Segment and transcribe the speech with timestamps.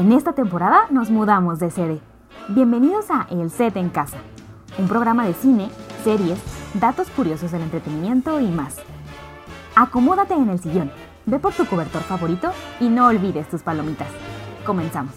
[0.00, 2.00] En esta temporada nos mudamos de sede.
[2.48, 4.16] Bienvenidos a El Set en Casa,
[4.78, 5.68] un programa de cine,
[6.02, 6.38] series,
[6.72, 8.78] datos curiosos del entretenimiento y más.
[9.76, 10.90] Acomódate en el sillón,
[11.26, 12.50] ve por tu cobertor favorito
[12.80, 14.08] y no olvides tus palomitas.
[14.64, 15.12] Comenzamos.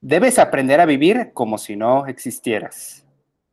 [0.00, 3.06] Debes aprender a vivir como si no existieras.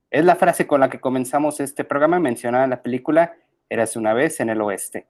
[0.10, 3.34] Es la frase con la que comenzamos este programa mencionada en la película
[3.70, 5.06] Eras una vez en el oeste.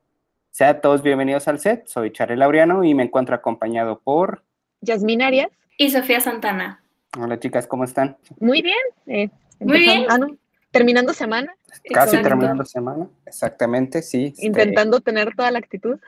[0.55, 4.45] Sean todos bienvenidos al set, soy Charlie Laureano y me encuentro acompañado por...
[4.79, 5.49] Yasmin Arias.
[5.77, 6.81] Y Sofía Santana.
[7.20, 8.15] Hola chicas, ¿cómo están?
[8.39, 8.77] Muy bien.
[9.05, 10.05] eh, Muy bien.
[10.07, 10.37] ah, no,
[10.71, 12.21] terminando semana, Casi Exacto.
[12.21, 14.27] terminando semana, exactamente, sí.
[14.27, 15.99] este, intentando tener toda la actitud.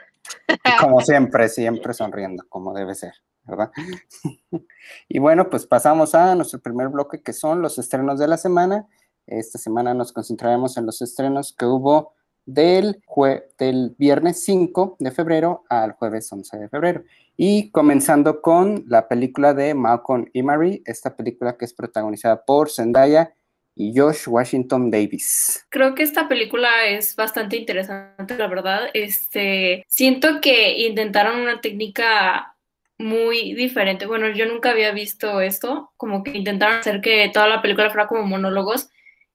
[0.80, 3.70] Como siempre, siempre sonriendo, como debe ser, ¿verdad?
[5.10, 8.88] y bueno, pues pasamos a nuestro primer bloque que son los estrenos de la semana.
[9.26, 12.16] Esta semana nos concentraremos en los estrenos que hubo
[12.48, 17.04] del, jue- del viernes 5 de febrero al jueves 11 de febrero.
[17.36, 22.72] Y comenzando con la película de Malcolm y Marie, esta película que es protagonizada por
[22.72, 23.34] Zendaya
[23.76, 25.64] y Josh Washington Davis.
[25.70, 28.88] Creo que esta película es bastante interesante, la verdad.
[28.96, 32.56] Este, siento que intentaron una técnica
[32.98, 34.08] muy diferente.
[34.08, 38.08] Bueno, yo nunca había visto esto, como que intentaron hacer que toda la película fuera
[38.08, 38.90] como monólogos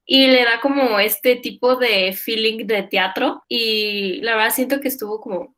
[0.05, 4.89] y le da como este tipo de feeling de teatro y la verdad siento que
[4.89, 5.55] estuvo como,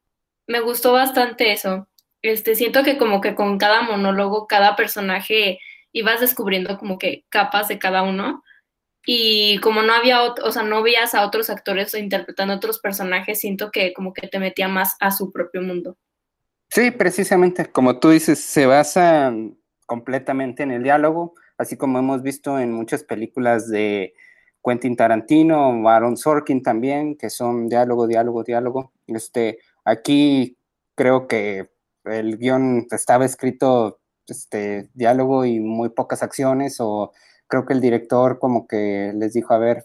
[0.47, 1.89] me gustó bastante eso.
[2.23, 5.59] Este, siento que como que con cada monólogo, cada personaje
[5.93, 8.43] ibas descubriendo como que capas de cada uno
[9.07, 13.71] y como no había, o sea, no veías a otros actores interpretando otros personajes, siento
[13.71, 15.97] que como que te metía más a su propio mundo.
[16.71, 19.35] Sí, precisamente, como tú dices, se basa
[19.87, 24.15] completamente en el diálogo, así como hemos visto en muchas películas de
[24.65, 28.93] Quentin Tarantino Aaron Sorkin también, que son diálogo, diálogo, diálogo.
[29.07, 30.57] Este, aquí
[30.95, 31.71] creo que
[32.05, 37.13] el guion estaba escrito este, diálogo y muy pocas acciones, o
[37.47, 39.85] creo que el director como que les dijo, a ver,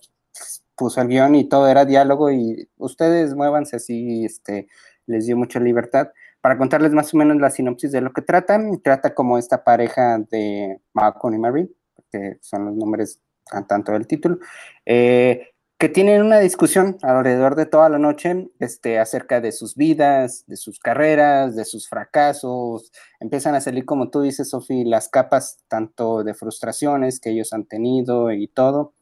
[0.76, 4.68] puso el guion y todo era diálogo y ustedes muévanse así, este,
[5.08, 6.10] les dio mucha libertad
[6.42, 10.20] para contarles más o menos la sinopsis de lo que trata, trata como esta pareja
[10.32, 11.70] de Malcolm y Marie,
[12.12, 13.22] que son los nombres
[13.68, 14.40] tanto del título,
[14.86, 15.50] eh,
[15.80, 20.58] que tienen una discusión alrededor de toda la noche este, acerca de sus vidas, de
[20.58, 22.92] sus carreras, de sus fracasos.
[23.22, 27.66] Empiezan a salir, como tú dices, Sofi, las capas tanto de frustraciones que ellos han
[27.66, 28.94] tenido y todo.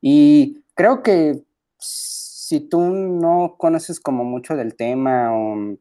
[0.00, 1.42] Y creo que
[1.78, 5.76] si tú no conoces como mucho del tema o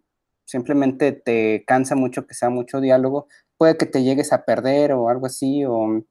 [0.45, 5.09] simplemente te cansa mucho que sea mucho diálogo, puede que te llegues a perder o
[5.09, 6.03] algo así, o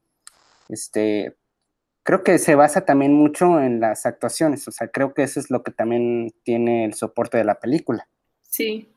[0.69, 1.37] este,
[2.05, 5.51] creo que se basa también mucho en las actuaciones, o sea, creo que eso es
[5.51, 8.07] lo que también tiene el soporte de la película.
[8.43, 8.89] Sí.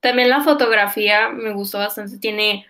[0.00, 2.66] También la fotografía me gustó bastante, tiene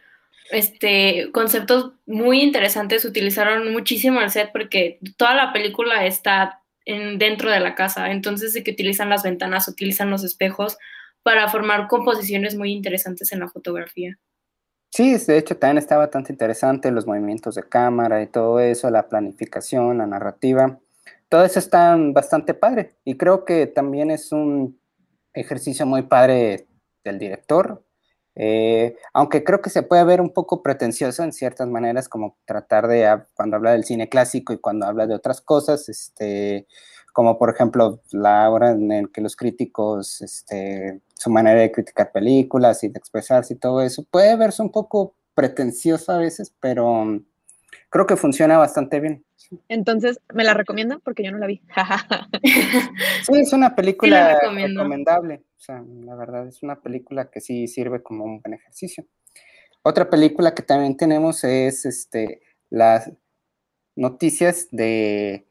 [0.50, 7.50] este conceptos muy interesantes, utilizaron muchísimo el set porque toda la película está en, dentro
[7.50, 10.76] de la casa, entonces de que utilizan las ventanas, utilizan los espejos
[11.22, 14.19] para formar composiciones muy interesantes en la fotografía.
[14.97, 19.09] Sí, de hecho también está bastante interesante los movimientos de cámara y todo eso, la
[19.09, 20.78] planificación, la narrativa,
[21.28, 24.78] todo eso está bastante padre y creo que también es un
[25.32, 26.69] ejercicio muy padre
[27.03, 27.84] del director,
[28.37, 32.87] eh, aunque creo que se puede ver un poco pretencioso en ciertas maneras, como tratar
[32.87, 36.69] de, ah, cuando habla del cine clásico y cuando habla de otras cosas, este,
[37.14, 42.10] como por ejemplo la hora en el que los críticos, este, su manera de criticar
[42.10, 46.90] películas y de expresarse y todo eso, puede verse un poco pretencioso a veces, pero
[46.90, 47.25] um,
[47.88, 49.25] creo que funciona bastante bien.
[49.69, 51.00] Entonces, ¿me la recomiendan?
[51.05, 51.62] Porque yo no la vi.
[53.25, 55.44] Sí, es una película recomendable.
[55.56, 59.06] O sea, la verdad, es una película que sí sirve como un buen ejercicio.
[59.82, 63.12] Otra película que también tenemos es este, las
[63.94, 65.46] noticias de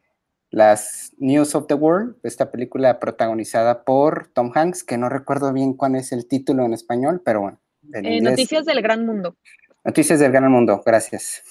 [0.54, 5.74] las News of the World, esta película protagonizada por Tom Hanks, que no recuerdo bien
[5.74, 7.60] cuál es el título en español, pero bueno.
[7.92, 9.36] en Eh, inglés- Noticias del Gran Mundo.
[9.84, 11.42] Noticias del Gran Mundo, gracias.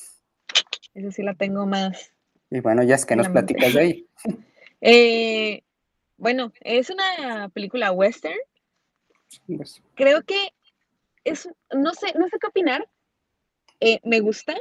[0.95, 2.13] Esa sí la tengo más.
[2.49, 3.55] Y bueno, ya es que nos mente.
[3.55, 4.07] platicas de ahí.
[4.85, 5.63] Eh,
[6.17, 8.35] bueno, es una película western
[9.47, 10.53] Pues, Creo que
[11.25, 12.89] es, no sé, no sé qué opinar.
[13.81, 14.55] Eh, me gusta,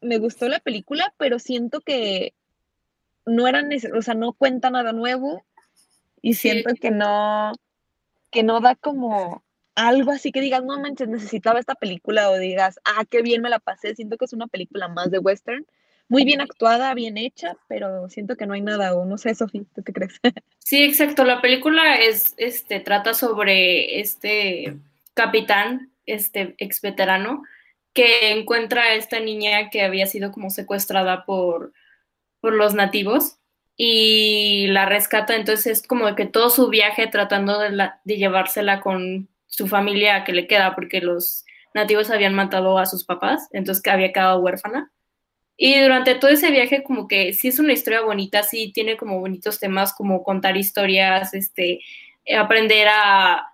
[0.00, 2.34] me gustó la película, pero siento que
[3.26, 5.44] no era necesario, o sea, no cuenta nada nuevo
[6.22, 6.50] y Sí.
[6.50, 7.52] siento que no,
[8.30, 9.42] que no da como
[9.74, 13.48] algo así que digas, no manches, necesitaba esta película o digas, ah, qué bien me
[13.50, 13.94] la pasé.
[13.94, 15.66] Siento que es una película más de western,
[16.08, 19.62] muy bien actuada, bien hecha, pero siento que no hay nada, o no sé, Sofía,
[19.74, 20.20] ¿tú qué crees?
[20.58, 21.24] Sí, exacto.
[21.24, 24.76] La película es, este, trata sobre este
[25.14, 27.42] capitán, este ex veterano,
[27.92, 31.72] que encuentra a esta niña que había sido como secuestrada por,
[32.40, 33.36] por los nativos
[33.76, 35.36] y la rescata.
[35.36, 40.32] Entonces es como que todo su viaje tratando de, la- llevársela con su familia que
[40.32, 41.44] le queda, porque los
[41.74, 44.92] nativos habían matado a sus papás, entonces que había quedado huérfana.
[45.56, 49.20] Y durante todo ese viaje, como que sí es una historia bonita, sí tiene como
[49.20, 51.80] bonitos temas, como contar historias, este,
[52.38, 53.46] aprender a,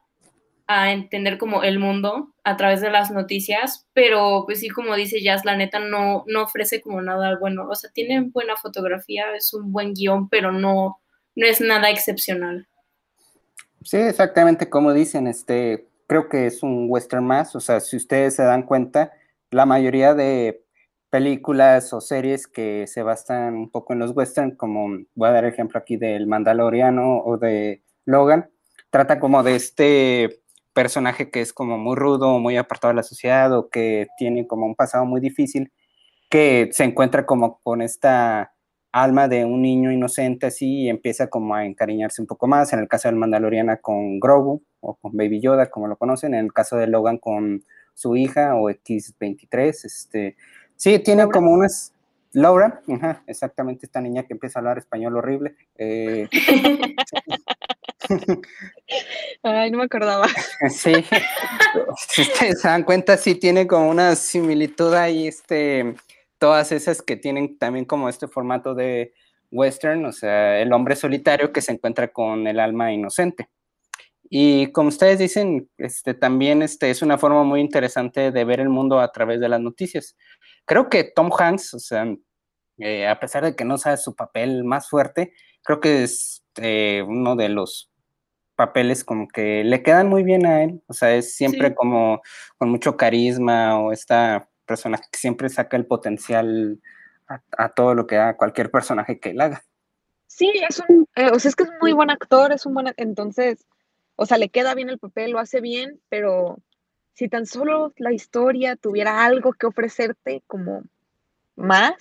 [0.66, 5.22] a entender como el mundo a través de las noticias, pero pues sí, como dice
[5.22, 9.54] Jazz, la neta no, no ofrece como nada bueno, o sea, tiene buena fotografía, es
[9.54, 11.00] un buen guion, pero no,
[11.36, 12.66] no es nada excepcional.
[13.82, 18.34] Sí, exactamente como dicen, este, creo que es un western más, o sea, si ustedes
[18.34, 19.12] se dan cuenta,
[19.52, 20.64] la mayoría de
[21.10, 25.44] películas o series que se basan un poco en los western, como voy a dar
[25.44, 28.50] ejemplo aquí del Mandaloriano o de Logan,
[28.90, 30.40] trata como de este
[30.76, 34.66] personaje que es como muy rudo, muy apartado de la sociedad o que tiene como
[34.66, 35.72] un pasado muy difícil,
[36.28, 38.52] que se encuentra como con esta
[38.92, 42.74] alma de un niño inocente así y empieza como a encariñarse un poco más.
[42.74, 46.34] En el caso del Mandaloriana con Grogu o con Baby Yoda, como lo conocen.
[46.34, 47.64] En el caso de Logan con
[47.94, 49.84] su hija o X23.
[49.84, 50.36] Este,
[50.76, 51.32] sí, tiene Laura.
[51.32, 51.94] como unas...
[52.32, 55.56] Laura, ajá, exactamente esta niña que empieza a hablar español horrible.
[55.78, 56.28] Eh,
[59.42, 60.26] Ay, no me acordaba.
[60.70, 60.92] sí,
[62.08, 65.94] si ustedes se dan cuenta, sí tiene como una similitud ahí, este,
[66.38, 69.12] todas esas que tienen también como este formato de
[69.50, 73.48] western, o sea, el hombre solitario que se encuentra con el alma inocente.
[74.28, 78.68] Y como ustedes dicen, este, también este, es una forma muy interesante de ver el
[78.68, 80.16] mundo a través de las noticias.
[80.64, 82.06] Creo que Tom Hanks, o sea,
[82.78, 85.32] eh, a pesar de que no sabe su papel más fuerte,
[85.62, 87.90] creo que es eh, uno de los
[88.56, 91.74] papeles como que le quedan muy bien a él, o sea, es siempre Sí.
[91.74, 92.22] como
[92.58, 96.80] con mucho carisma o esta persona que siempre saca el potencial
[97.28, 99.62] a, a todo lo que haga cualquier personaje que él haga.
[100.26, 102.92] Sí, es un, eh, o sea, es que es muy buen actor, es un buen,
[102.96, 103.64] entonces,
[104.16, 106.58] o sea, le queda bien el papel, lo hace bien, pero
[107.14, 110.82] si tan solo la historia tuviera algo que ofrecerte como
[111.54, 111.94] más,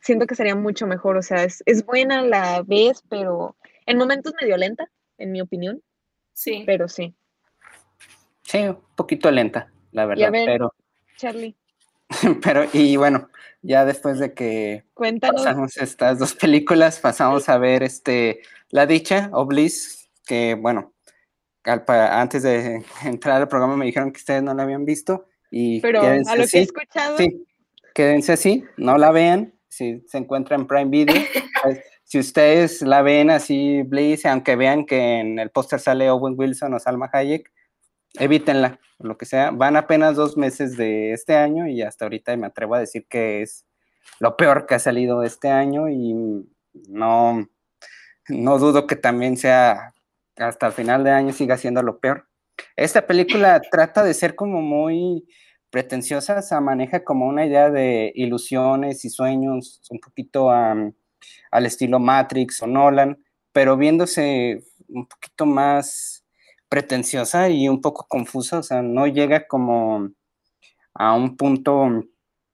[0.00, 3.98] siento que sería mucho mejor, o sea, es, es buena a la vez, pero en
[3.98, 4.88] momentos medio lenta,
[5.22, 5.82] en mi opinión,
[6.32, 6.62] Sí.
[6.66, 7.14] pero sí.
[8.42, 10.74] Sí, un poquito lenta, la verdad, ver, pero,
[11.16, 11.56] Charlie,
[12.42, 13.30] pero, y bueno,
[13.62, 18.40] ya después de que cuéntanos, pasamos estas dos películas, pasamos a ver este
[18.70, 20.92] La Dicha o Bliss, que bueno,
[21.64, 25.26] al pa- antes de entrar al programa me dijeron que ustedes no la habían visto
[25.50, 27.46] y pero quédense a lo que he escuchado, Sí,
[27.94, 31.14] quédense así, no la vean, si se encuentra en Prime Video.
[32.12, 36.74] si ustedes la ven así, Bliss, aunque vean que en el póster sale Owen Wilson
[36.74, 37.50] o Salma Hayek,
[38.18, 39.50] evítenla, lo que sea.
[39.50, 43.40] Van apenas dos meses de este año y hasta ahorita me atrevo a decir que
[43.40, 43.64] es
[44.20, 46.12] lo peor que ha salido este año y
[46.86, 47.48] no,
[48.28, 49.94] no dudo que también sea
[50.36, 52.28] hasta el final de año siga siendo lo peor.
[52.76, 55.26] Esta película trata de ser como muy
[55.70, 60.92] pretenciosa, o sea, maneja como una idea de ilusiones y sueños, un poquito um,
[61.50, 66.24] al estilo Matrix o Nolan, pero viéndose un poquito más
[66.68, 70.10] pretenciosa y un poco confusa, o sea, no llega como
[70.94, 72.04] a un punto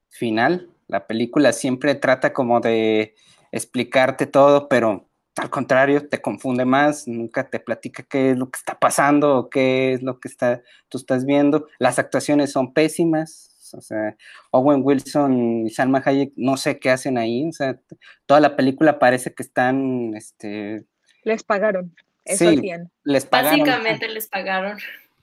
[0.09, 0.69] final.
[0.87, 3.15] La película siempre trata como de
[3.51, 8.57] explicarte todo, pero al contrario, te confunde más, nunca te platica qué es lo que
[8.57, 11.67] está pasando o qué es lo que está, tú estás viendo.
[11.77, 14.15] Las actuaciones son pésimas, o sea,
[14.51, 17.79] Owen Wilson y Salma Hayek no sé qué hacen ahí, o sea,
[18.25, 20.85] toda la película parece que están, este...
[21.23, 21.95] les pagaron,
[22.25, 22.91] eso Sí, hacían.
[23.03, 23.59] les pagaron.
[23.59, 24.77] Básicamente les pagaron.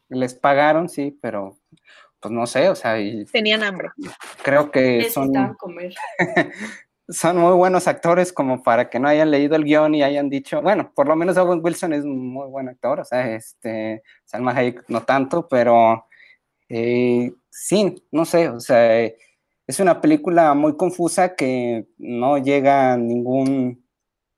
[0.08, 1.58] Les pagaron, sí, pero
[2.20, 3.90] pues no sé, o sea, y Tenían hambre.
[4.42, 5.94] creo que Necesitaban son, comer.
[7.08, 10.60] son muy buenos actores como para que no hayan leído el guion y hayan dicho,
[10.62, 14.52] bueno, por lo menos Owen Wilson es un muy buen actor, o sea, este, Salma
[14.52, 16.06] Hayek no tanto, pero
[16.68, 19.02] eh, sí, no sé, o sea,
[19.66, 23.84] es una película muy confusa que no llega a ningún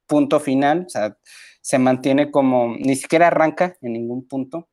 [0.07, 1.19] punto final, o sea,
[1.61, 4.69] se mantiene como, ni siquiera arranca en ningún punto.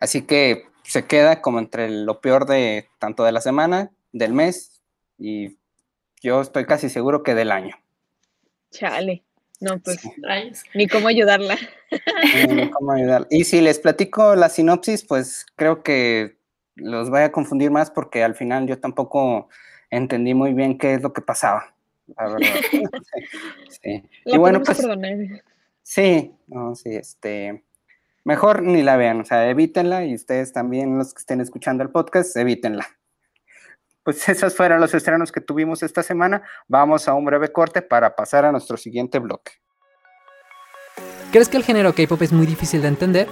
[0.00, 4.82] Así que se queda como entre lo peor de tanto de la semana, del mes
[5.18, 5.58] y
[6.22, 7.76] yo estoy casi seguro que del año.
[8.70, 9.24] Chale.
[9.60, 10.10] No, pues Sí.
[10.74, 11.56] Ni cómo ayudarla.
[11.90, 13.26] Eh, ¿cómo ayudar?
[13.30, 16.36] Y si les platico la sinopsis, pues creo que
[16.76, 19.48] los voy a confundir más porque al final yo tampoco
[19.90, 21.74] entendí muy bien qué es lo que pasaba.
[22.16, 22.48] La verdad.
[23.82, 24.08] Sí.
[24.24, 25.42] La Y bueno, pues perdonar.
[25.82, 27.64] sí, no, sí, este,
[28.24, 31.90] mejor ni la vean, o sea, evítenla y ustedes también, los que estén escuchando el
[31.90, 32.86] podcast, evítenla.
[34.02, 36.42] Pues esos fueron los estrenos que tuvimos esta semana.
[36.68, 39.52] Vamos a un breve corte para pasar a nuestro siguiente bloque.
[41.32, 43.28] ¿Crees que el género K-pop es muy difícil de entender?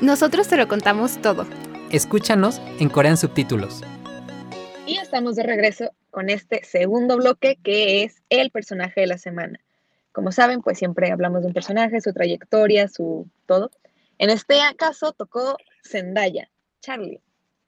[0.00, 1.44] Nosotros te lo contamos todo.
[1.92, 3.82] Escúchanos en Corean Subtítulos.
[4.86, 9.60] Y estamos de regreso con este segundo bloque que es el personaje de la semana.
[10.12, 13.70] Como saben, pues siempre hablamos de un personaje, su trayectoria, su todo.
[14.16, 16.48] En este caso tocó Zendaya,
[16.80, 17.20] Charlie.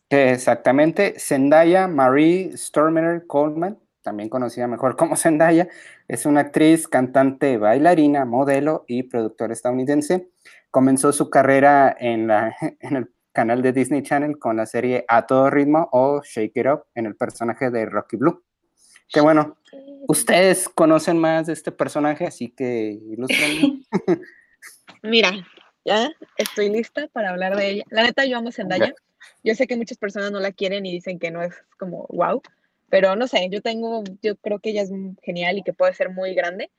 [0.09, 5.69] Exactamente, Zendaya Marie Stormer Coleman, también conocida mejor como Zendaya,
[6.09, 10.31] es una actriz, cantante, bailarina, modelo y productora estadounidense.
[10.71, 15.27] Comenzó su carrera en, la, en el canal de Disney Channel con la serie A
[15.27, 18.43] Todo Ritmo o Shake It Up en el personaje de Rocky Blue.
[19.13, 19.59] Que bueno,
[20.09, 23.83] ustedes conocen más de este personaje, así que ilústrenme.
[25.03, 25.33] Mira,
[25.85, 27.85] ya estoy lista para hablar de ella.
[27.91, 28.95] La neta, yo amo Zendaya.
[29.43, 32.41] Yo sé que muchas personas no la quieren y dicen que no es como wow,
[32.89, 34.91] pero no sé, yo tengo, yo creo que ella es
[35.23, 36.71] genial y que puede ser muy grande.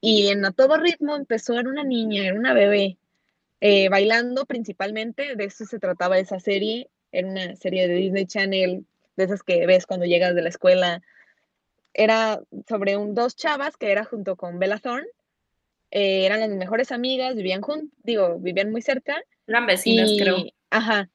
[0.00, 2.98] Y en A Todo Ritmo empezó, era una niña, era una bebé,
[3.60, 8.84] eh, bailando principalmente, de eso se trataba esa serie, era una serie de Disney Channel,
[9.16, 11.02] de esas que ves cuando llegas de la escuela.
[11.94, 15.08] Era sobre un, dos chavas que era junto con Bella Thorne,
[15.90, 20.44] eh, eran las mejores amigas, vivían juntas, digo, vivían muy cerca, Eran vecinas, y, creo.
[20.70, 21.08] Ajá.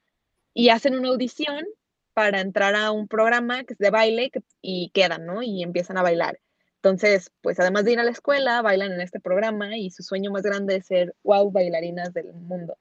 [0.53, 1.65] Y hacen una audición
[2.13, 4.31] para entrar a un programa que es de baile
[4.61, 5.43] y quedan, ¿no?
[5.43, 6.39] Y empiezan a bailar.
[6.83, 10.31] Entonces, pues además de ir a la escuela, bailan en este programa y su sueño
[10.31, 12.75] más grande es ser wow bailarinas del mundo.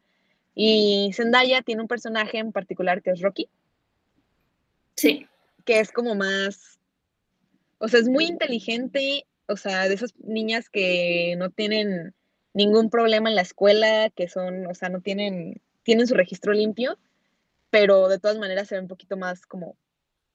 [0.55, 3.51] Y Zendaya tiene un personaje en particular que es Rocky,
[4.97, 5.27] Sí.
[5.67, 6.79] que es como más,
[7.77, 12.15] o sea, es muy inteligente, o sea, de esas niñas que no tienen
[12.55, 16.99] ningún problema en la escuela, que son, o sea, no tienen, tienen su registro limpio,
[17.69, 19.77] pero de todas maneras se ven un poquito más como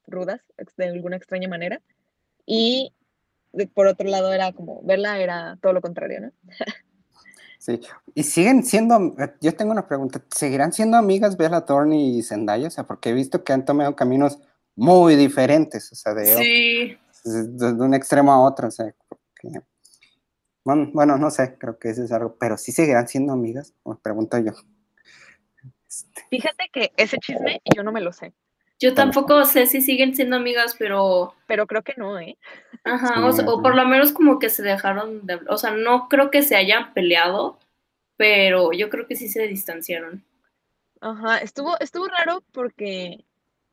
[0.05, 0.41] rudas,
[0.77, 1.81] de alguna extraña manera.
[2.45, 2.93] Y
[3.74, 6.32] por otro lado era como, verla era todo lo contrario, ¿no?
[7.60, 7.80] Sí.
[8.14, 12.68] Y siguen siendo, yo tengo una pregunta, ¿seguirán siendo amigas Bella Thorne y Zendaya?
[12.68, 14.40] O sea, porque he visto que han tomado caminos
[14.76, 16.98] muy diferentes, o sea, de, Sí.
[17.24, 19.62] de- de un extremo a otro, o sea, porque-
[20.64, 23.96] bueno, bueno, no sé, creo que eso es algo, pero sí seguirán siendo amigas, me
[23.96, 24.52] pregunto yo.
[25.88, 28.34] Este, Fíjate que ese chisme yo no me lo sé,
[28.79, 32.38] Yo tampoco sé si siguen siendo amigas, pero pero creo que no, ¿eh?
[32.84, 36.29] Ajá, o, Sí, por lo menos como que se dejaron de, o sea, no creo
[36.29, 37.58] que se hayan peleado,
[38.17, 40.24] pero yo creo que sí se distanciaron.
[41.01, 43.24] Ajá, estuvo, estuvo raro porque,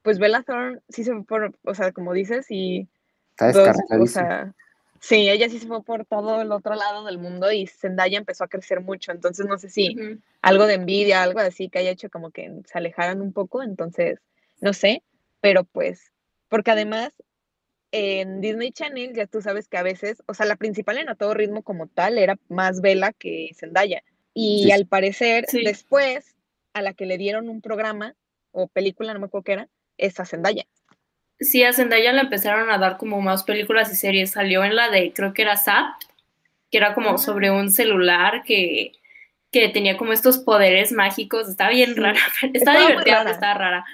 [0.03, 2.89] pues Bella Thorne sí se fue por, o sea, como dices, y
[3.31, 4.55] está o sea,
[5.01, 8.45] sí, ella sí se fue por todo el otro lado del mundo y Zendaya empezó
[8.45, 9.97] a crecer mucho, entonces no sé si
[10.43, 14.19] algo de envidia, algo así que haya hecho como que se alejaran un poco, entonces,
[14.63, 15.03] no sé,
[15.43, 16.11] pero pues,
[16.49, 17.13] porque además
[17.91, 21.15] en Disney Channel ya tú sabes que a veces, o sea, la principal en A
[21.15, 24.03] Todo Ritmo como tal era más Bella que Zendaya,
[24.33, 24.73] y Sí.
[24.73, 25.63] al parecer Sí.
[25.63, 26.35] después
[26.73, 28.15] a la que le dieron un programa
[28.53, 30.65] o película, no me acuerdo qué era, es a Zendaya.
[31.41, 34.31] Sí, a Zendaya le empezaron a dar como más películas y series.
[34.31, 35.97] Salió en la de, creo que era Zap,
[36.71, 38.93] que era como sobre un celular que,
[39.51, 41.49] que tenía como estos poderes mágicos.
[41.49, 42.21] Estaba bien rara,
[42.55, 43.31] Estaba divertida, rara.
[43.33, 43.85] estaba rara.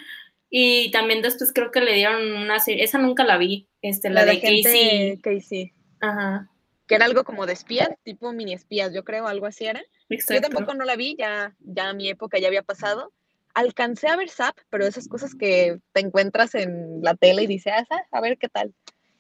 [0.51, 4.25] Y también después creo que le dieron una serie, esa nunca la vi, este, la,
[4.25, 5.19] La de, de Casey.
[5.19, 6.49] Casey, Ajá,
[6.89, 9.83] que era algo como de espías, tipo mini espías, yo creo, algo así era.
[10.09, 13.13] Yo tampoco no la vi, ya, ya mi época ya había pasado.
[13.53, 17.75] Alcancé a ver Zap, pero esas cosas que te encuentras en la tele y dices,
[17.91, 18.73] ah, a ver qué tal.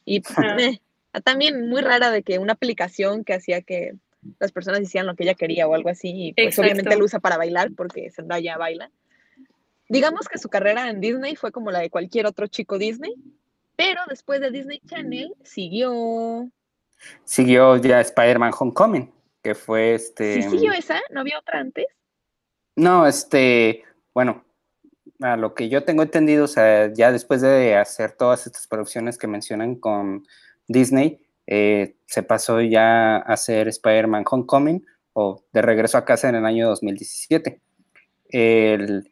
[0.07, 0.81] Y pues, eh,
[1.23, 3.93] también muy rara de que una aplicación que hacía que
[4.39, 6.63] las personas hicieran lo que ella quería o algo así, y pues Exacto.
[6.63, 8.91] obviamente lo usa para bailar porque Zendaya baila.
[9.89, 13.15] Digamos que su carrera en Disney fue como la de cualquier otro chico Disney,
[13.77, 16.51] pero después de Disney Channel siguió...
[17.25, 20.43] Siguió ya Spider-Man Homecoming, que fue este...
[20.43, 21.01] ¿Sí siguió esa?
[21.11, 21.87] ¿No había otra antes?
[22.77, 24.45] No, este, bueno,
[25.21, 29.17] a lo que yo tengo entendido, o sea, ya después de hacer todas estas producciones
[29.17, 30.27] que mencionan con
[30.67, 36.35] Disney, eh, se pasó ya a hacer Spider-Man Homecoming o de regreso a casa en
[36.35, 37.61] el año 2017.
[38.29, 39.11] El-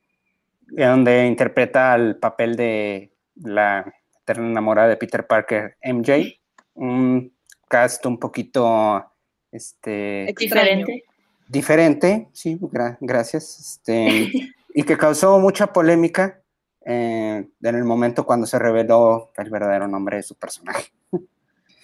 [0.67, 3.93] donde interpreta el papel de la
[4.23, 6.39] eterna enamorada de Peter Parker, MJ.
[6.75, 7.33] Un
[7.69, 9.05] cast un poquito
[9.51, 11.05] este, Diferente.
[11.49, 13.59] diferente, sí, gra- gracias.
[13.59, 14.31] Este,
[14.75, 16.43] y que causó mucha polémica
[16.85, 20.91] eh, en el momento cuando se reveló el verdadero nombre de su personaje.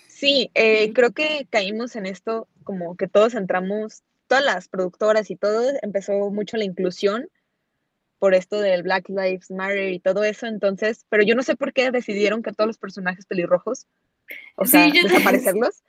[0.08, 5.36] Sí, eh, creo que caímos en esto, como que todos entramos, todas las productoras y
[5.36, 7.28] todo, empezó mucho la inclusión
[8.22, 11.72] por esto del Black Lives Matter y todo eso, entonces, pero yo no sé por
[11.72, 13.88] qué decidieron que todos los personajes pelirrojos,
[14.54, 15.82] o Sí, sea, yo- desaparecerlos.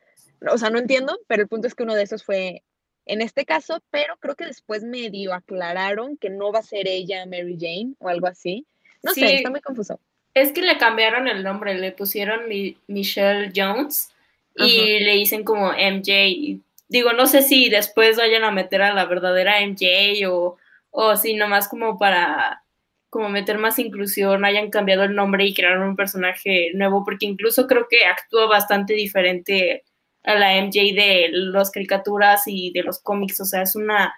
[0.52, 2.64] O sea, no entiendo, pero el punto es que uno de esos fue
[3.06, 7.24] en este caso, pero creo que después medio aclararon que no va a ser ella
[7.28, 8.66] Mary Jane o algo así.
[9.04, 9.20] No Sí.
[9.20, 10.00] sé, está muy confuso.
[10.34, 14.10] Es que le cambiaron el nombre, le pusieron Mi- Michelle Jones
[14.56, 16.60] y le dicen como MJ.
[16.88, 20.58] Digo, no sé si después vayan a meter a la verdadera MJ o,
[20.94, 22.64] o si nomás como para
[23.10, 27.68] como meter más inclusión, hayan cambiado el nombre y crearon un personaje nuevo, porque incluso
[27.68, 29.84] creo que actúa bastante diferente
[30.24, 34.16] a la MJ de las caricaturas y de los cómics, o sea, es una,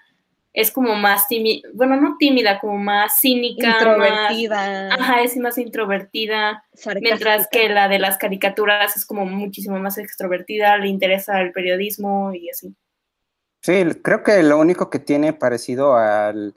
[0.53, 5.57] es como más tímida, bueno, no tímida, como más cínica, más- Introvertida, Ajá, es más
[5.57, 6.63] introvertida,
[7.01, 12.33] mientras que la de las caricaturas es como muchísimo más extrovertida, le interesa el periodismo
[12.33, 12.73] y así.
[13.61, 16.55] Sí, creo que lo único que tiene parecido al,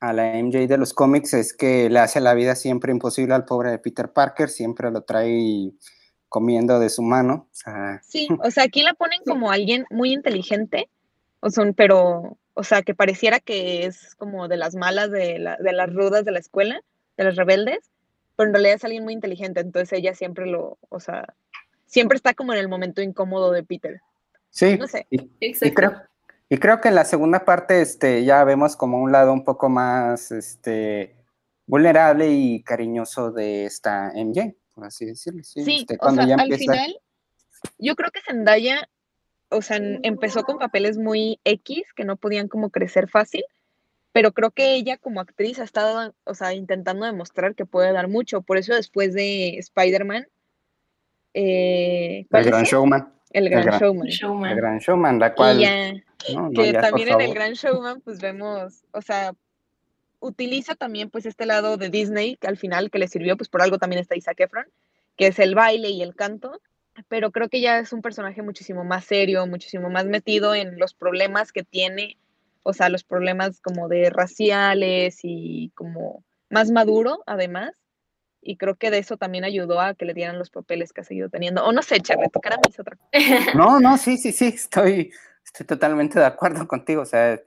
[0.00, 3.44] a la MJ de los cómics es que le hace la vida siempre imposible al
[3.44, 5.72] pobre de Peter Parker, siempre lo trae
[6.28, 7.48] comiendo de su mano.
[7.50, 10.88] O sea, Sí, o sea, aquí la ponen como alguien muy inteligente,
[11.40, 15.56] o son, pero, o sea, que pareciera que es como de las malas, de, la-
[15.56, 16.80] de las rudas de la escuela,
[17.16, 17.90] de las rebeldes,
[18.36, 21.34] pero en realidad es alguien muy inteligente, entonces ella siempre lo, o sea,
[21.86, 24.00] siempre está como en el momento incómodo de Peter.
[24.50, 25.06] sí, No sé.
[25.10, 25.74] y, y Exacto.
[25.74, 26.02] creo,
[26.48, 29.68] y creo que en la segunda parte este, ya vemos como un lado un poco
[29.68, 31.16] más este,
[31.66, 35.44] vulnerable y cariñoso de esta MJ, por así decirlo.
[35.44, 36.98] Sí, Sí, este, o sea, ya al final,
[37.78, 38.88] yo creo que Zendaya,
[39.50, 43.44] o sea, empezó con papeles muy X, que no podían como crecer fácil,
[44.12, 48.08] pero creo que ella como actriz ha estado, o sea, intentando demostrar que puede dar
[48.08, 48.40] mucho.
[48.40, 50.26] Por eso después de Spider-Man,
[51.34, 52.64] eh, El ¿cuál gran?
[52.64, 54.08] Showman, El Gran Gran- Showman.
[54.08, 54.50] Showman.
[54.52, 55.58] el gran Showman, la cual...
[55.58, 55.92] Y ya,
[56.34, 57.34] no, no, que ya, también en el.
[57.34, 59.32] Gran Showman, pues vemos, o sea,
[60.20, 63.62] utiliza también pues este lado de Disney, que al final que le sirvió, pues por
[63.62, 64.66] algo también está Isaac Efron,
[65.16, 66.60] que es el baile y el canto,
[67.08, 70.94] pero creo que ya es un personaje muchísimo más serio, muchísimo más metido en los
[70.94, 72.16] problemas que tiene,
[72.62, 77.72] o sea, los problemas como de raciales y como más maduro además,
[78.40, 81.04] y creo que de eso también ayudó a que le dieran los papeles que ha
[81.04, 81.64] seguido teniendo.
[81.64, 83.10] O no sé, Charlie, tu cara me hizo otra cosa.
[83.56, 85.10] No, no, sí, sí, sí, estoy,
[85.44, 87.02] estoy totalmente de acuerdo contigo.
[87.02, 87.40] O sea,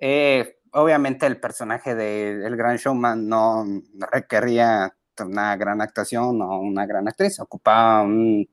[0.00, 3.64] eh, obviamente el personaje de El Gran Showman no
[4.10, 8.48] requería una gran actuación o una gran actriz, ocupaba un-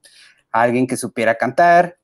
[0.51, 1.97] a alguien que supiera cantar,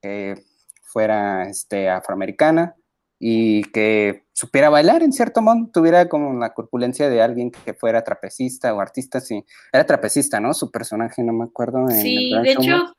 [0.00, 0.42] que
[0.82, 2.76] fuera este, afroamericana
[3.22, 8.02] y que supiera bailar en cierto modo, tuviera como la corpulencia de alguien que fuera
[8.02, 10.54] trapecista o artista, sí, era trapecista, ¿no?
[10.54, 11.80] Su personaje, no me acuerdo.
[11.90, 12.76] en Sí, de Showman.
[12.80, 12.94] hecho,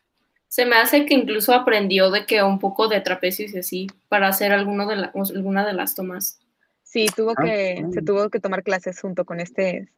[0.47, 4.27] se me hace que incluso aprendió de que un poco de trapecios y así para
[4.27, 6.39] hacer alguno de la- alguna de las tomas.
[6.83, 9.89] Sí, tuvo Ah, que, se tuvo que tomar clases junto con este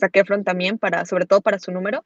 [0.00, 2.04] Zac Efron también, para, sobre todo para su número.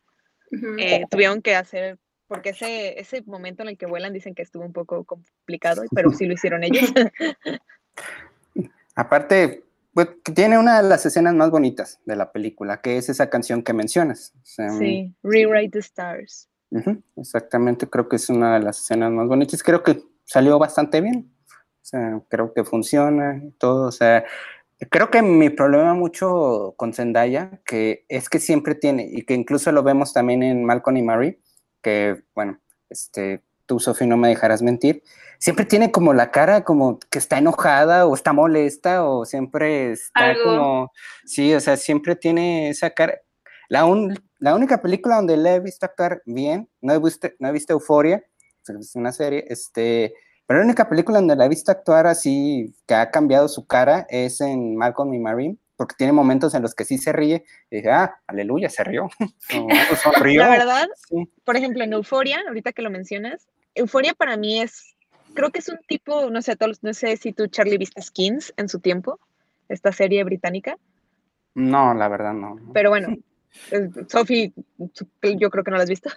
[0.79, 1.99] Eh, tuvieron que hacer,
[2.31, 6.13] porque ese, ese momento en el que vuelan dicen que estuvo un poco complicado, pero
[6.13, 6.89] sí lo hicieron ellos.
[8.95, 13.29] Aparte, pues, tiene una de las escenas más bonitas de la película, que es esa
[13.29, 14.33] canción que mencionas.
[14.37, 16.49] O sea, sí, Rewrite the Stars.
[17.17, 19.65] exactamente, creo que es una de las escenas más bonitas.
[19.65, 21.35] Creo que salió bastante bien.
[21.49, 23.89] O sea, creo que funciona y todo.
[23.89, 24.25] O sea,
[24.89, 29.73] creo que mi problema mucho con Zendaya, que es que siempre tiene, y que incluso
[29.73, 31.41] lo vemos también en Malcolm y Marie,
[31.83, 35.03] que, bueno, este, tú, Sofi, no me dejarás mentir,
[35.39, 40.31] siempre tiene como la cara como que está enojada o está molesta o siempre está
[40.31, 40.43] Algo.
[40.45, 40.93] como,
[41.25, 43.21] sí, o sea, siempre tiene esa cara.
[43.69, 47.49] La, un- la única película donde la he visto actuar bien, no he visto, no
[47.49, 48.25] he visto Euforia,
[48.67, 50.13] es una serie, este,
[50.47, 54.07] pero la única película donde la he visto actuar así, que ha cambiado su cara,
[54.11, 57.77] es en Malcolm y Marie, porque tiene momentos en los que sí se ríe, y
[57.77, 59.05] dije, ah, aleluya, se rió,
[59.57, 60.43] o, o sonrió.
[60.43, 61.27] La verdad, Sí.
[61.43, 64.95] por ejemplo, en Euforia, ahorita que lo mencionas, Euforia para mí es,
[65.33, 68.53] creo que es un tipo, no sé, todos, no sé si tú, Charlie, viste Skins
[68.59, 69.19] en su tiempo,
[69.71, 70.77] esta serie británica.
[71.55, 72.59] No, la verdad no.
[72.75, 73.17] Pero bueno,
[74.11, 74.53] Sophie,
[74.93, 76.11] su- yo creo que no la has visto.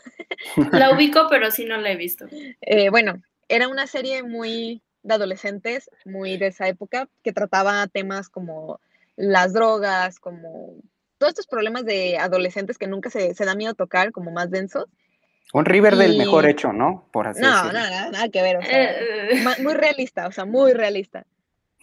[0.74, 2.26] La ubico, pero sí no la he visto.
[2.60, 8.28] Eh, bueno, era una serie muy de adolescentes, muy de esa época, que trataba temas
[8.28, 8.82] como
[9.16, 10.76] las drogas, como
[11.18, 14.86] todos estos problemas de adolescentes que nunca se, se da miedo tocar, como más densos.
[15.54, 17.08] Un Riverdale Y- mejor hecho, ¿no?
[17.14, 17.80] Por así No, no, decirlo.
[17.80, 21.26] nada, nada que ver, o sea, Eh, muy realista, o sea, muy realista.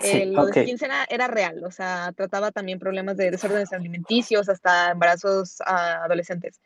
[0.01, 0.55] Sí, Eh, lo ok.
[0.55, 5.61] de Skins era, era real, o sea, trataba también problemas de desórdenes alimenticios hasta embarazos
[5.61, 6.61] a adolescentes.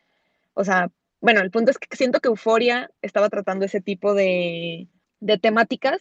[0.53, 0.89] O sea,
[1.21, 4.87] bueno, el punto es que siento que Euforia estaba tratando ese tipo de,
[5.19, 5.99] de temáticas,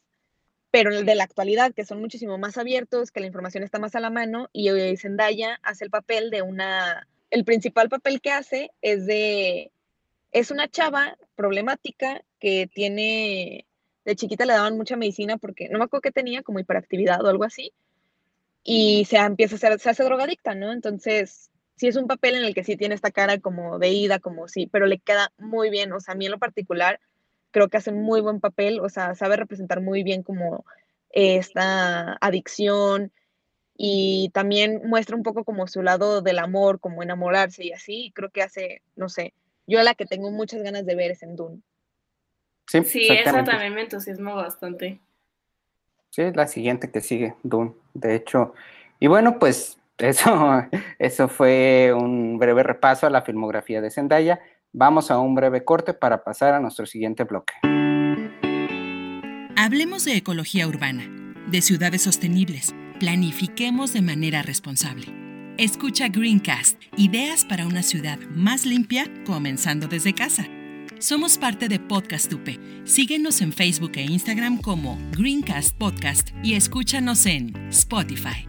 [0.75, 3.95] pero el de la actualidad, que son muchísimo más abiertos, que la información está más
[3.95, 8.33] a la mano, y eh, Zendaya hace el papel de una, el principal papel que
[8.33, 9.71] hace es de,
[10.33, 13.67] es una chava problemática que tiene,
[14.05, 17.29] de chiquita le daban mucha medicina porque, no me acuerdo qué tenía, como hiperactividad o
[17.29, 17.73] algo así,
[18.65, 20.73] y se empieza a hacer, se hace drogadicta, ¿no?
[20.73, 24.19] Entonces, sí es un papel en el que sí tiene esta cara como de ida,
[24.19, 26.99] como sí, pero le queda muy bien, o sea, a mí en lo particular
[27.55, 30.65] creo que hace muy buen papel, o sea, sabe representar muy bien como
[31.11, 33.13] esta adicción
[33.77, 38.11] y también muestra un poco como su lado del amor, como enamorarse y así, y
[38.11, 39.35] creo que hace, no sé,
[39.69, 41.63] yo la que tengo muchas ganas de ver es en Dune.
[42.67, 43.51] Sí, sí, esa exactamente.
[43.53, 45.01] también me entusiasma bastante.
[46.11, 48.53] Sí, es la siguiente que sigue, Dune, de hecho.
[48.99, 50.65] Y bueno, pues eso,
[50.99, 54.41] eso fue un breve repaso a la filmografía de Zendaya.
[54.77, 57.55] Vamos a un breve corte para pasar a nuestro siguiente bloque.
[59.57, 61.05] Hablemos de ecología urbana,
[61.47, 62.75] de ciudades sostenibles.
[62.99, 65.07] Planifiquemos de manera responsable.
[65.59, 70.45] Escucha Greencast, ideas para una ciudad más limpia, comenzando desde casa.
[70.99, 72.49] Somos parte de Podcast UP.
[72.85, 78.49] Síguenos en Facebook e Instagram como Greencast Podcast y escúchanos en Spotify.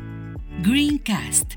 [0.63, 1.53] Greencast.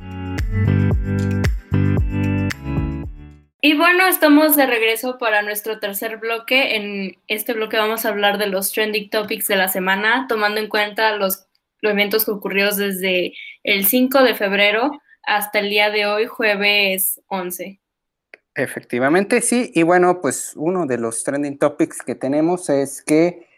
[3.60, 6.76] Y bueno, estamos de regreso para nuestro tercer bloque.
[6.76, 10.68] En este bloque vamos a hablar de los trending topics de la semana, tomando en
[10.68, 11.48] cuenta los,
[11.82, 14.92] eventos que ocurrieron desde el 5 de febrero
[15.24, 17.80] hasta el día de hoy, jueves 11.
[18.54, 19.72] Efectivamente, sí.
[19.74, 23.48] Y bueno, pues uno de los trending topics que tenemos es que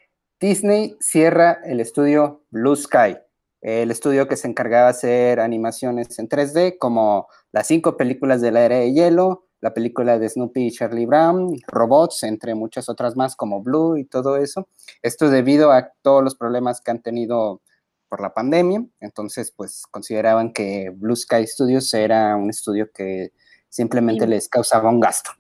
[0.41, 3.19] Disney cierra el estudio Blue Sky,
[3.61, 8.51] el estudio que se encargaba de hacer animaciones en 3D, como las cinco películas de
[8.51, 13.17] la era de hielo, la película de Snoopy y Charlie Brown, robots, entre muchas otras
[13.17, 14.69] más como Blue y todo eso.
[15.03, 17.61] Esto debido a todos los problemas que han tenido
[18.09, 18.85] por la pandemia.
[19.01, 23.33] Entonces, pues consideraban que Blue Sky Studios era un estudio que
[23.69, 25.31] simplemente Im- les causaba un gasto.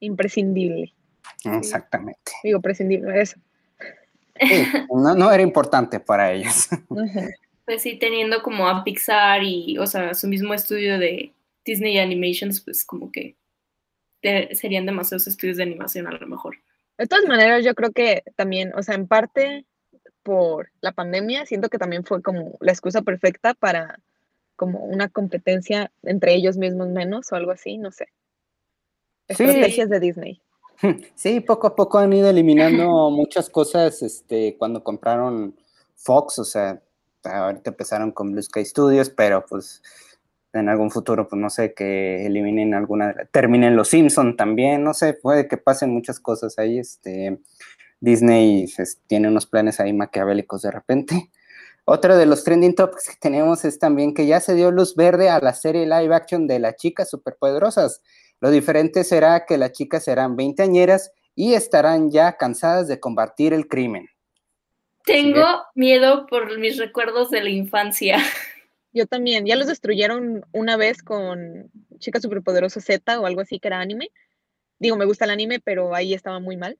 [0.00, 0.94] Imprescindible.
[1.44, 2.32] Exactamente.
[2.42, 3.36] Digo, prescindible, eso.
[4.40, 6.68] Sí, no, no era importante para ellos.
[7.66, 11.32] Pues sí, teniendo como a Pixar y, o sea, su mismo estudio de
[11.64, 13.34] Disney Animations, pues como que
[14.26, 16.56] te- serían demasiados estudios de animación a lo mejor.
[16.98, 19.64] De todas maneras, yo creo que también, o sea, en parte
[20.24, 24.00] por la pandemia, siento que también fue como la excusa perfecta para
[24.56, 28.06] como una competencia entre ellos mismos menos o algo así, no sé.
[29.28, 29.44] Sí.
[29.44, 30.42] Estrategias de Disney.
[31.14, 35.56] Sí, poco a poco han ido eliminando muchas cosas este, cuando compraron
[35.94, 36.82] Fox, o sea,
[37.24, 39.82] ahorita empezaron con Blue Sky Studios, pero pues
[40.56, 45.14] en algún futuro, pues no sé, que eliminen alguna, terminen los Simpson también, no sé,
[45.14, 47.38] puede que pasen muchas cosas ahí, este,
[48.00, 51.30] Disney pues, tiene unos planes ahí maquiavélicos de repente.
[51.84, 55.30] Otro de los trending topics que tenemos es también que ya se dio luz verde
[55.30, 58.02] a la serie live action de las chicas superpoderosas.
[58.40, 63.68] Lo diferente será que las chicas serán veinteañeras y estarán ya cansadas de combatir el
[63.68, 64.08] crimen.
[65.04, 68.18] Tengo miedo por mis recuerdos de la infancia.
[68.96, 73.68] Yo también, ya los destruyeron una vez con Chica Superpoderosa Z o algo así que
[73.68, 74.10] era anime.
[74.78, 76.78] Digo, me gusta el anime, pero ahí estaba muy mal.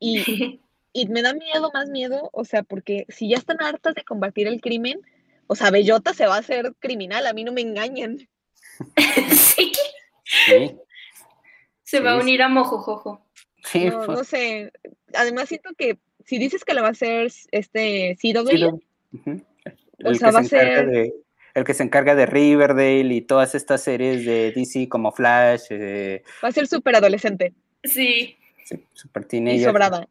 [0.00, 0.16] Y,
[0.92, 4.48] y me da miedo, más miedo, o sea, porque si ya están hartas de combatir
[4.48, 5.02] el crimen,
[5.46, 8.28] o sea, Bellota se va a hacer criminal, a mí no me engañan.
[9.30, 9.72] sí,
[10.24, 10.76] Sí,
[11.84, 13.24] se va a unir a Mojojojo.
[13.64, 14.72] sí, No, no sé.
[15.14, 18.68] Además siento que si dices que la va a hacer este CW, sí, lo-.
[18.70, 19.49] O
[20.08, 21.14] El sea, que va se a encarga ser- de
[21.54, 26.22] el que se encarga de Riverdale y todas estas series de DC como Flash, eh,
[26.42, 30.08] va a ser súper adolescente Sí, sí, Super y sobrada.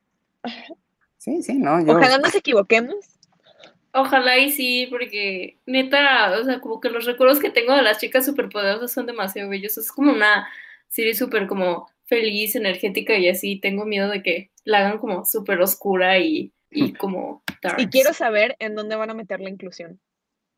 [1.17, 2.95] Sí, sí, no, yo Ojalá nos equivoquemos.
[3.93, 7.99] ojalá y sí, porque neta, o sea, como que los recuerdos que tengo de las
[7.99, 9.77] chicas superpoderosas son demasiado bellos.
[9.77, 10.47] Es como una
[10.87, 13.59] serie súper como feliz, energética y así.
[13.59, 17.43] Tengo miedo de que la hagan como súper oscura y, y como.
[17.77, 19.99] Y quiero saber en dónde van a meter la inclusión.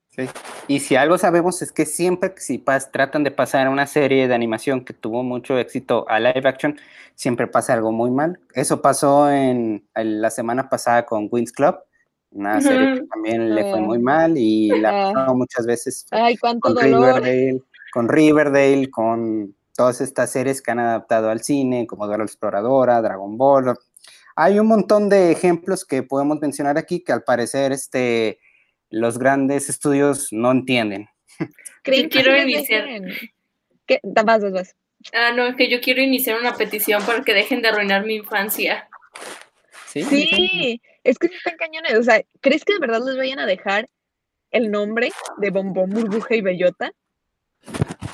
[0.10, 0.26] Sí.
[0.68, 4.28] Y si algo sabemos es que siempre que si pas- tratan de pasar una serie
[4.28, 6.78] de animación que tuvo mucho éxito a live action,
[7.16, 8.38] siempre pasa algo muy mal.
[8.54, 11.78] Eso pasó en, en la semana pasada con Wings Club,
[12.32, 15.34] una serie que también le fue muy mal y la Ah.
[15.34, 17.22] muchas veces Ay, cuánto con dolor.
[17.24, 17.62] Riverdale,
[17.94, 23.02] con Riverdale, con todas estas series que han adaptado al cine, como Dora la Exploradora,
[23.02, 23.78] Dragon Ball.
[24.44, 28.40] Hay un montón de ejemplos que podemos mencionar aquí que al parecer este,
[28.90, 31.08] los grandes estudios no entienden.
[31.84, 32.88] ¿Creen Yo que quiero iniciar.
[33.86, 34.00] ¿Qué?
[34.02, 34.76] Da- Vas, vas, vas.
[35.14, 38.16] Ah, no, es que yo quiero iniciar una petición para que dejen de arruinar mi
[38.16, 38.90] infancia.
[39.86, 41.94] Sí, Sí, es que están cañones.
[42.00, 43.88] O sea, ¿crees que de verdad les vayan a dejar
[44.50, 46.92] el nombre de Bombón, Burbuja y Bellota?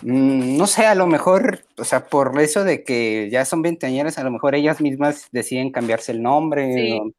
[0.01, 4.17] Mm, no sé, a lo mejor, o sea, por eso de que ya son veinteañeras,
[4.17, 6.73] a lo mejor ellas mismas deciden cambiarse el nombre.
[6.73, 6.99] Sí.
[6.99, 7.11] o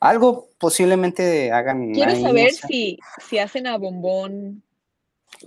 [0.00, 1.92] algo posiblemente hagan.
[1.92, 2.66] Quiero ahí, no saber sé.
[2.66, 4.62] si, si hacen a Bombón,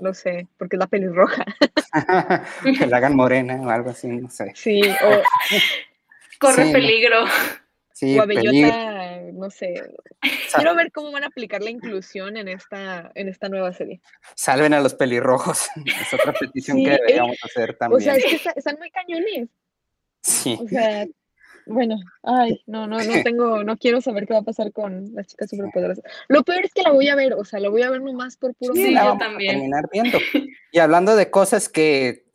[0.02, 1.46] no sé, porque es la pelirroja.
[2.64, 4.52] que la hagan morena o algo así, no sé.
[4.56, 5.22] Sí, o,
[6.40, 7.26] Corre Sí, peligro.
[7.94, 8.70] Sí, o a peligro.
[9.32, 9.74] Bellota, no sé.
[10.56, 14.02] Quiero ver cómo van a aplicar la inclusión en esta, en esta nueva serie.
[14.36, 15.68] Salven a los pelirrojos.
[16.02, 18.02] Es otra petición Sí, que eh, deberíamos hacer O también.
[18.02, 19.50] sea, es que está- están muy cañones.
[20.22, 20.58] sí.
[20.62, 21.06] O sea,
[21.70, 25.28] bueno, ay, no, no, no tengo, no quiero saber qué va a pasar con las
[25.28, 26.04] chicas superpoderosas.
[26.30, 28.38] Lo peor es que la voy a ver, o sea, la voy a ver nomás
[28.38, 29.50] por puro Sí, la vamos también.
[29.50, 30.18] a terminar viendo.
[30.72, 32.27] Y hablando de cosas que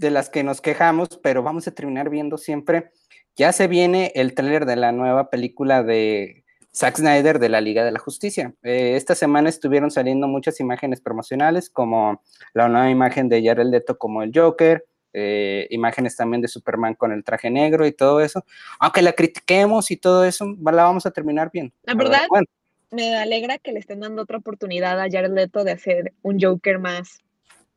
[0.00, 2.90] de las que nos quejamos, pero vamos a terminar viendo siempre,
[3.36, 6.42] ya se viene el tráiler de la nueva película de
[6.74, 8.54] Zack Snyder de la Liga de la Justicia.
[8.62, 12.22] Eh, esta semana estuvieron saliendo muchas imágenes promocionales, como
[12.54, 17.12] la nueva imagen de Jared Leto como el Joker, eh, imágenes también de Superman con
[17.12, 18.44] el traje negro y todo eso.
[18.78, 21.74] Aunque la critiquemos y todo eso, la vamos a terminar bien.
[21.82, 22.46] La verdad, Bueno,
[22.90, 26.78] me alegra que le estén dando otra oportunidad a Jared Leto de hacer un Joker
[26.78, 27.18] más,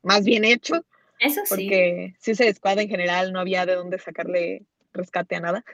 [0.02, 0.84] más bien hecho,
[1.20, 1.46] Eso sí.
[1.48, 5.64] porque si se Squad en general no había de dónde sacarle rescate a nada.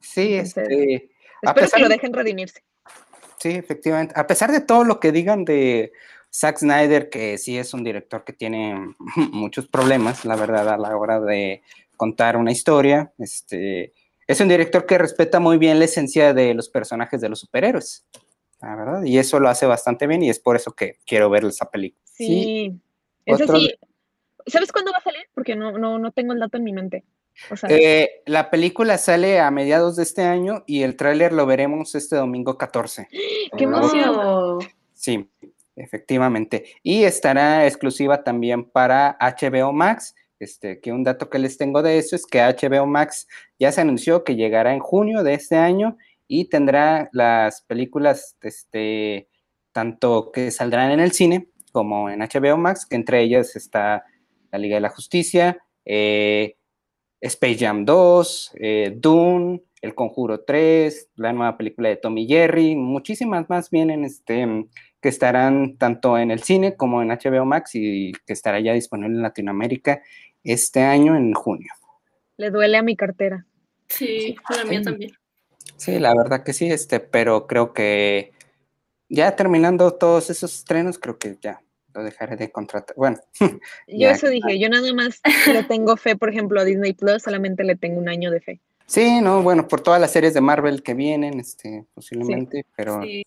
[0.00, 1.10] sí, Entonces, este,
[1.42, 2.62] a Espero pesar que lo de- dejen redimirse.
[3.38, 4.14] Sí, efectivamente.
[4.16, 5.92] A pesar de todo lo que digan de
[6.32, 8.94] Zack Snyder, que sí es un director que tiene
[9.32, 11.62] muchos problemas, la verdad, a la hora de
[11.96, 13.92] contar una historia, este,
[14.26, 18.06] es un director que respeta muy bien la esencia de los personajes de los superhéroes,
[18.62, 21.44] la verdad, y eso lo hace bastante bien y es por eso que quiero ver
[21.46, 22.02] esa película.
[22.04, 22.72] Sí.
[23.26, 23.74] Eso otro sí.
[24.46, 25.22] ¿Sabes cuándo va a salir?
[25.34, 27.04] Porque no, no, no tengo el dato en mi mente.
[27.50, 31.46] O sea, Eh, la película sale a mediados de este año y el tráiler lo
[31.46, 33.08] veremos este domingo 14.
[33.56, 34.16] ¡Qué emoción!
[34.16, 34.58] Oh,
[34.94, 35.30] Sí,
[35.76, 36.64] efectivamente.
[36.82, 40.14] Y estará exclusiva también para HBO Max.
[40.38, 43.82] Este, que un dato que les tengo de eso es que HBO Max ya se
[43.82, 49.28] anunció que llegará en junio de este año y tendrá las películas, este,
[49.72, 54.04] tanto que saldrán en el cine como en HBO Max, que entre ellas está
[54.52, 56.56] La Liga de la Justicia, eh,
[57.20, 63.48] Space Jam 2, eh, Dune, El Conjuro 3, la nueva película de Tommy Jerry, muchísimas
[63.48, 64.66] más vienen este,
[65.00, 69.16] que estarán tanto en el cine como en HBO Max y que estará ya disponible
[69.16, 70.02] en Latinoamérica
[70.44, 71.72] este año en junio.
[72.36, 73.46] Le duele a mi cartera.
[73.88, 74.84] sí, la mía Sí.
[74.84, 75.10] también.
[75.76, 78.32] Sí, la verdad que sí, este, pero creo que
[79.08, 81.62] ya terminando todos esos estrenos, creo que ya
[81.94, 82.94] lo dejaré de contratar.
[82.96, 83.18] Bueno,
[83.88, 85.20] Yo eso dije, yo nada más
[85.52, 88.60] le tengo fe, por ejemplo, a Disney Plus, solamente le tengo un año de fe.
[88.86, 93.22] sí, no, bueno, por todas las series de Marvel que vienen, este, posiblemente, pero Sí.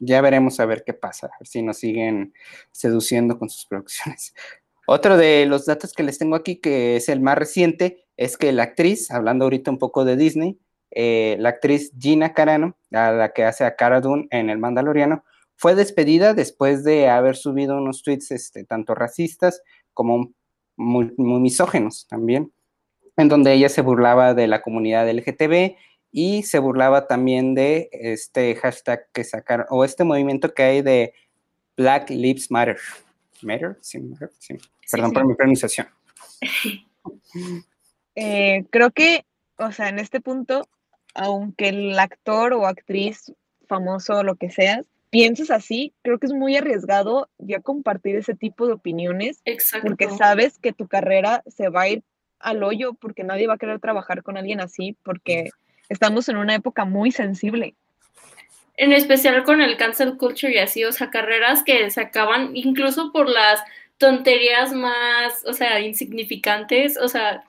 [0.00, 2.32] ya veremos a ver qué pasa, a ver si nos siguen
[2.72, 4.34] seduciendo con sus producciones.
[4.86, 8.52] Otro de los datos que les tengo aquí, que es el más reciente, es que
[8.52, 10.58] la actriz, hablando ahorita un poco de Disney,
[10.90, 15.24] eh, la actriz Gina Carano, a la que hace a Cara Dune en El Mandaloriano,
[15.58, 19.60] fue despedida después de haber subido unos tweets este, tanto racistas
[19.92, 20.32] como
[20.76, 22.52] muy, muy misógenos también,
[23.16, 25.74] en donde ella se burlaba de la comunidad LGTB
[26.12, 31.12] y se burlaba también de este hashtag que sacaron, o este movimiento que hay de
[31.76, 32.78] Black Lives Matter.
[33.42, 33.76] ¿Matter?
[33.80, 34.54] Sí, matter, sí.
[34.88, 35.14] Perdón sí.
[35.14, 35.88] por mi pronunciación.
[38.20, 39.24] Eh, creo que,
[39.58, 40.66] o sea, en este punto,
[41.14, 43.32] aunque el actor o actriz
[43.68, 48.34] famoso o lo que seas, pienses así, creo que es muy arriesgado ya compartir ese
[48.34, 49.86] tipo de opiniones Exacto.
[49.86, 52.02] porque sabes que tu carrera se va a ir
[52.38, 55.50] al hoyo porque nadie va a querer trabajar con alguien así porque
[55.88, 57.74] estamos en una época muy sensible.
[58.76, 63.10] En especial con el cancel culture y así, o sea, carreras que se acaban incluso
[63.12, 63.60] por las
[63.96, 67.44] tonterías más, o sea, insignificantes, o sea,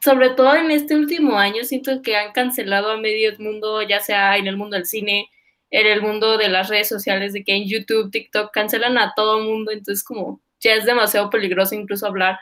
[0.00, 4.38] sobre todo en este último año siento que han cancelado a medio mundo, ya sea
[4.38, 5.28] en el mundo del cine,
[5.72, 9.40] en el mundo de las redes sociales, de que en YouTube, TikTok, cancelan a todo
[9.40, 12.38] mundo, entonces como ya es demasiado peligroso incluso hablar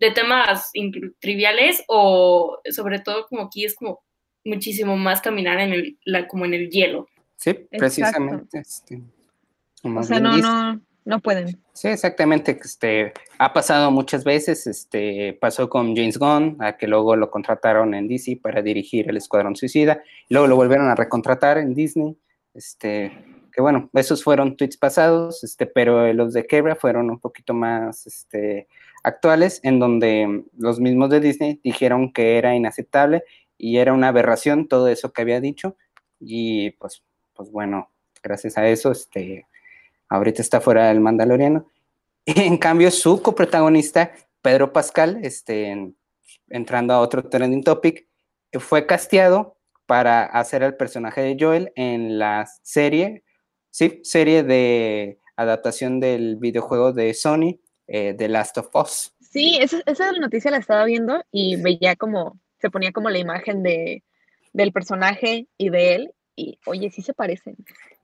[0.00, 0.72] de temas
[1.20, 4.02] triviales o sobre todo como aquí es como
[4.44, 7.06] muchísimo más caminar en el, la, como en el hielo.
[7.36, 8.58] Sí, precisamente.
[8.58, 9.00] Este,
[9.82, 11.60] o sea, no, no, no pueden.
[11.74, 12.58] Sí, exactamente.
[12.62, 14.66] Este, ha pasado muchas veces.
[14.66, 19.18] Este, pasó con James Gunn, a que luego lo contrataron en DC para dirigir el
[19.18, 20.02] Escuadrón Suicida.
[20.28, 22.16] Luego lo volvieron a recontratar en Disney.
[22.54, 23.12] Este,
[23.52, 28.06] que bueno, esos fueron tweets pasados, este, pero los de Kebra fueron un poquito más
[28.06, 28.68] este,
[29.02, 33.24] actuales, en donde los mismos de Disney dijeron que era inaceptable
[33.58, 35.76] y era una aberración todo eso que había dicho.
[36.20, 37.02] Y pues,
[37.34, 37.90] pues bueno,
[38.22, 39.46] gracias a eso, este,
[40.08, 41.68] ahorita está fuera del Mandaloriano.
[42.26, 45.92] En cambio, su coprotagonista, Pedro Pascal, este,
[46.48, 48.06] entrando a otro trending topic,
[48.60, 53.22] fue casteado para hacer el personaje de Joel en la serie,
[53.70, 59.14] sí, serie de adaptación del videojuego de Sony, eh, The Last of Us.
[59.20, 63.62] Sí, esa, esa noticia la estaba viendo y veía como, se ponía como la imagen
[63.62, 64.02] de,
[64.52, 67.56] del personaje y de él, y oye, sí se parecen.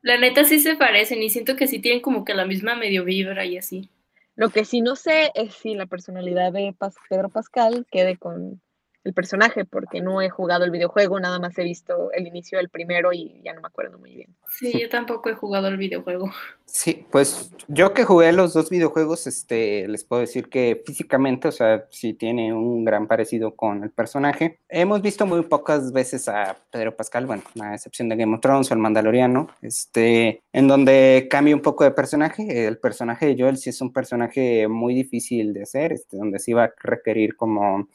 [0.03, 3.05] La neta sí se parecen y siento que sí tienen como que la misma medio
[3.05, 3.91] vibra y así.
[4.35, 6.75] Lo que sí no sé es si la personalidad de
[7.09, 8.63] Pedro Pascal quede con
[9.05, 12.69] el personaje, porque no he jugado el videojuego, nada más he visto el inicio del
[12.69, 14.37] primero y ya no me acuerdo muy bien.
[14.51, 16.31] Sí, yo tampoco he jugado el videojuego.
[16.67, 21.53] Sí, pues yo que jugué los dos videojuegos, este, les puedo decir que físicamente, o
[21.53, 24.61] sea, sí tiene un gran parecido con el personaje.
[24.69, 28.71] Hemos visto muy pocas veces a Pedro Pascal, bueno, a excepción de Game of Thrones
[28.71, 32.67] o el Mandaloriano, este, en donde cambia un poco de personaje.
[32.67, 36.53] El personaje de Joel sí es un personaje muy difícil de hacer, este, donde sí
[36.53, 37.89] va a requerir como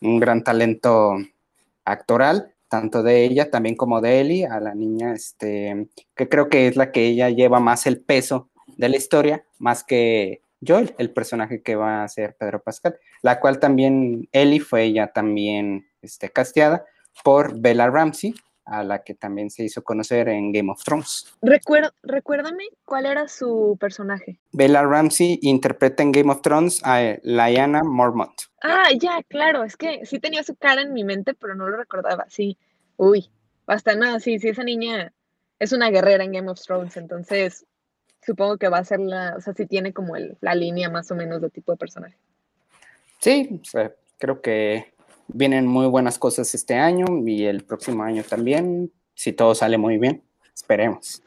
[0.00, 1.16] un gran talento
[1.84, 6.68] actoral, tanto de ella también como de Ellie, a la niña, este, que creo que
[6.68, 11.12] es la que ella lleva más el peso de la historia, más que Joel, el
[11.12, 16.30] personaje que va a ser Pedro Pascal, la cual también Ellie fue ella también este,
[16.30, 16.84] casteada
[17.24, 18.34] por Bella Ramsey,
[18.68, 21.26] a la que también se hizo conocer en Game of Thrones.
[22.02, 24.38] recuérdame cuál era su personaje.
[24.52, 28.32] Bella Ramsey interpreta en Game of Thrones a Lyanna Mormont.
[28.62, 31.76] Ah, ya, claro, es que sí tenía su cara en mi mente, pero no lo
[31.76, 32.58] recordaba, sí.
[32.96, 33.30] Uy,
[33.66, 35.12] basta nada, sí, sí, esa niña
[35.58, 37.66] es una guerrera en Game of Thrones, entonces
[38.24, 41.10] supongo que va a ser la, o sea, sí tiene como el, la línea más
[41.10, 42.16] o menos de tipo de personaje.
[43.20, 43.60] Sí,
[44.18, 44.92] creo que
[45.28, 49.98] Vienen muy buenas cosas este año y el próximo año también, si todo sale muy
[49.98, 50.22] bien.
[50.54, 51.22] Esperemos.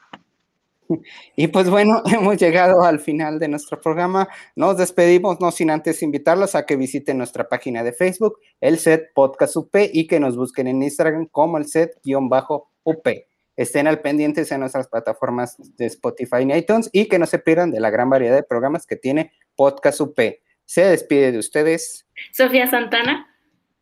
[1.35, 4.27] Y pues bueno, hemos llegado al final de nuestro programa.
[4.55, 9.13] Nos despedimos, no sin antes invitarlos a que visiten nuestra página de Facebook, el set
[9.13, 13.07] Podcast UP, y que nos busquen en Instagram como el set-UP.
[13.55, 17.71] Estén al pendientes en nuestras plataformas de Spotify y iTunes y que no se pierdan
[17.71, 20.19] de la gran variedad de programas que tiene Podcast UP.
[20.65, 22.07] Se despide de ustedes.
[22.31, 23.30] Sofía Santana.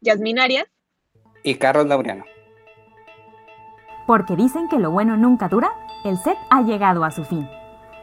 [0.02, 0.66] Yasmin Arias
[1.44, 2.24] y Carlos Laureano.
[4.08, 5.72] Porque dicen que lo bueno nunca dura,
[6.06, 7.48] el set ha llegado a su fin.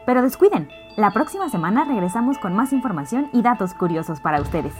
[0.05, 4.73] Pero descuiden, la próxima semana regresamos con más información y datos curiosos para ustedes.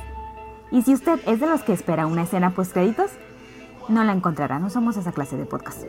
[0.71, 3.11] Y si usted es de los que espera una escena post créditos,
[3.89, 5.83] no la encontrará, no somos esa clase de podcast.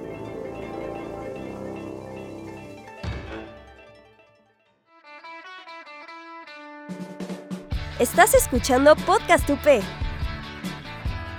[7.99, 10.08] Estás escuchando Podcast UP.